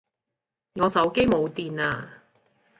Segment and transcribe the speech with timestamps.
[0.81, 2.23] 我手機冇電呀